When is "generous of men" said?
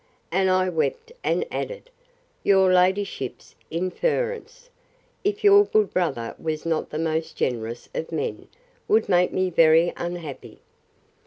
7.35-8.47